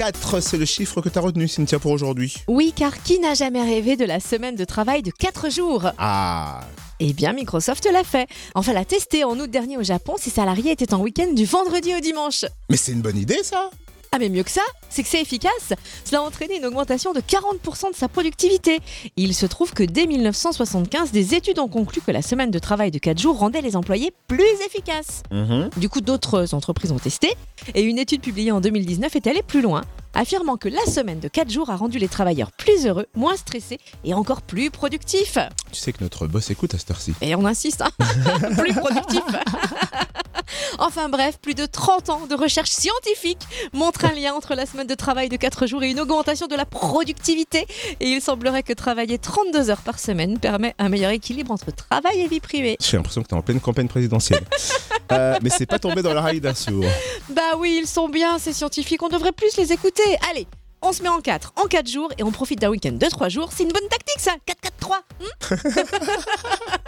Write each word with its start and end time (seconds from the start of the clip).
4, 0.00 0.40
c'est 0.40 0.56
le 0.56 0.64
chiffre 0.64 1.02
que 1.02 1.10
tu 1.10 1.18
as 1.18 1.20
retenu, 1.20 1.46
Cynthia, 1.46 1.78
pour 1.78 1.90
aujourd'hui. 1.92 2.34
Oui, 2.48 2.72
car 2.74 3.02
qui 3.02 3.18
n'a 3.18 3.34
jamais 3.34 3.62
rêvé 3.62 3.98
de 3.98 4.06
la 4.06 4.18
semaine 4.18 4.56
de 4.56 4.64
travail 4.64 5.02
de 5.02 5.10
4 5.10 5.50
jours? 5.50 5.90
Ah, 5.98 6.60
Eh 7.00 7.12
bien, 7.12 7.34
Microsoft 7.34 7.86
l'a 7.92 8.02
fait. 8.02 8.26
Enfin, 8.54 8.72
l'a 8.72 8.86
testé 8.86 9.24
en 9.24 9.38
août 9.38 9.50
dernier 9.50 9.76
au 9.76 9.82
Japon. 9.82 10.14
Ses 10.16 10.30
salariés 10.30 10.72
étaient 10.72 10.94
en 10.94 11.00
week-end 11.02 11.30
du 11.34 11.44
vendredi 11.44 11.94
au 11.94 12.00
dimanche. 12.00 12.46
mais 12.70 12.78
c'est 12.78 12.92
une 12.92 13.02
bonne 13.02 13.18
idée, 13.18 13.42
ça 13.42 13.68
Ah, 14.12 14.18
mais 14.18 14.28
mieux 14.28 14.42
que 14.42 14.50
ça, 14.50 14.62
c'est 14.88 15.04
que 15.04 15.08
c'est 15.08 15.20
efficace. 15.20 15.72
Cela 16.04 16.18
a 16.18 16.22
entraîné 16.22 16.56
une 16.56 16.66
augmentation 16.66 17.12
de 17.12 17.20
40% 17.20 17.92
de 17.92 17.96
sa 17.96 18.08
productivité. 18.08 18.80
Il 19.16 19.34
se 19.34 19.46
trouve 19.46 19.72
que 19.72 19.84
dès 19.84 20.06
1975, 20.06 21.12
des 21.12 21.36
études 21.36 21.60
ont 21.60 21.68
conclu 21.68 22.00
que 22.00 22.10
la 22.10 22.20
semaine 22.20 22.50
de 22.50 22.58
travail 22.58 22.90
de 22.90 22.98
4 22.98 23.16
jours 23.20 23.38
rendait 23.38 23.60
les 23.60 23.76
employés 23.76 24.12
plus 24.26 24.42
efficaces. 24.66 25.22
Du 25.76 25.88
coup, 25.88 26.00
d'autres 26.00 26.54
entreprises 26.54 26.90
ont 26.90 26.98
testé, 26.98 27.32
et 27.76 27.82
une 27.82 28.00
étude 28.00 28.20
publiée 28.20 28.50
en 28.50 28.60
2019 28.60 29.14
est 29.14 29.28
allée 29.28 29.42
plus 29.44 29.62
loin, 29.62 29.82
affirmant 30.14 30.56
que 30.56 30.68
la 30.68 30.84
semaine 30.86 31.20
de 31.20 31.28
4 31.28 31.48
jours 31.48 31.70
a 31.70 31.76
rendu 31.76 31.98
les 32.00 32.08
travailleurs 32.08 32.50
plus 32.50 32.86
heureux, 32.86 33.06
moins 33.14 33.36
stressés 33.36 33.78
et 34.02 34.12
encore 34.12 34.42
plus 34.42 34.72
productifs. 34.72 35.38
Tu 35.70 35.78
sais 35.80 35.92
que 35.92 36.02
notre 36.02 36.26
boss 36.26 36.50
écoute 36.50 36.74
à 36.74 36.78
cette 36.78 36.90
heure-ci. 36.90 37.14
Et 37.20 37.36
on 37.36 37.44
insiste, 37.46 37.82
hein 37.82 37.90
plus 38.58 38.74
productifs. 38.74 39.22
enfin 40.80 41.08
bref, 41.08 41.38
plus 41.40 41.54
de 41.54 41.66
30 41.66 42.10
ans 42.10 42.26
de 42.26 42.34
recherche 42.34 42.70
scientifique 42.70 43.40
montrent 43.72 44.04
un 44.06 44.12
lien 44.12 44.34
entre 44.34 44.54
la 44.54 44.66
semaine 44.66 44.86
de 44.86 44.94
travail 44.94 45.28
de 45.28 45.36
4 45.36 45.66
jours 45.66 45.82
et 45.82 45.90
une 45.90 46.00
augmentation 46.00 46.46
de 46.46 46.56
la 46.56 46.64
productivité. 46.64 47.66
Et 48.00 48.08
il 48.08 48.20
semblerait 48.20 48.62
que 48.62 48.72
travailler 48.72 49.18
32 49.18 49.70
heures 49.70 49.82
par 49.82 49.98
semaine 49.98 50.38
permet 50.38 50.74
un 50.78 50.88
meilleur 50.88 51.10
équilibre 51.10 51.52
entre 51.52 51.70
travail 51.70 52.20
et 52.20 52.28
vie 52.28 52.40
privée. 52.40 52.76
J'ai 52.80 52.96
l'impression 52.96 53.22
que 53.22 53.28
tu 53.28 53.34
es 53.34 53.38
en 53.38 53.42
pleine 53.42 53.60
campagne 53.60 53.88
présidentielle. 53.88 54.44
Euh, 55.12 55.36
mais 55.42 55.50
c'est 55.50 55.66
pas 55.66 55.80
tombé 55.80 56.02
dans 56.02 56.14
l'oreille 56.14 56.40
d'un 56.40 56.54
sourd. 56.54 56.84
Bah 57.30 57.56
oui, 57.58 57.80
ils 57.82 57.88
sont 57.88 58.08
bien, 58.08 58.38
ces 58.38 58.52
scientifiques, 58.52 59.02
on 59.02 59.08
devrait 59.08 59.32
plus 59.32 59.56
les 59.56 59.72
écouter. 59.72 60.04
Allez, 60.30 60.46
on 60.82 60.92
se 60.92 61.02
met 61.02 61.08
en 61.08 61.20
4 61.20 61.52
en 61.56 61.66
4 61.66 61.88
jours 61.88 62.10
et 62.18 62.22
on 62.22 62.30
profite 62.30 62.60
d'un 62.60 62.70
week-end 62.70 62.92
de 62.92 63.06
3 63.06 63.28
jours. 63.28 63.50
C'est 63.52 63.64
une 63.64 63.72
bonne 63.72 63.88
tactique 63.88 64.20
ça 64.20 64.32
4-4-3 64.80 65.00
hmm 65.20 65.50